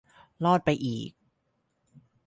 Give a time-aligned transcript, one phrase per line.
[0.45, 1.11] รอดไปอีก